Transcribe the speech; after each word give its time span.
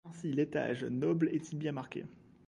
Ainsi 0.03 0.31
l’étage 0.33 0.83
noble 0.83 1.29
est-il 1.31 1.59
bien 1.59 1.73
marqué. 1.73 2.05